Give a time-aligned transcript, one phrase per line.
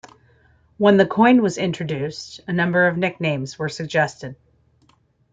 [0.79, 4.35] When the coin was introduced, a number of nicknames were suggested.